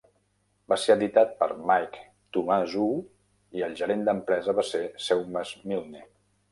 [0.71, 2.01] Va ser editat per Mike
[2.37, 2.97] Toumazou
[3.59, 6.09] i el gerent d'empresa va ser Seumas Milne.